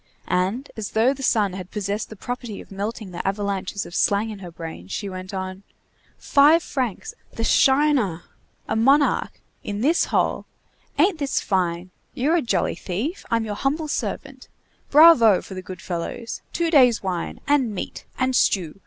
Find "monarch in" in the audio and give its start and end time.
8.75-9.81